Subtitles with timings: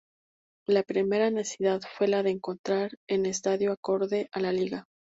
[0.67, 4.87] La primera necesidad fue la de encontrar un Estadio acorde a la Liga.